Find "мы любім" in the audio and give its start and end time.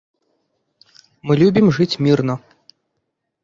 1.29-1.67